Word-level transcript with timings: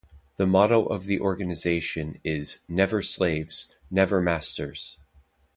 The 0.37 0.47
motto 0.47 0.87
of 0.87 1.05
the 1.05 1.19
organization 1.19 2.19
is 2.23 2.61
Never 2.67 3.03
Slaves, 3.03 3.71
Never 3.91 4.19
Masters! 4.19 4.97